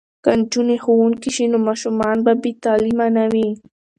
[0.23, 3.49] که نجونې ښوونکې شي نو ماشومان به بې تعلیمه نه وي.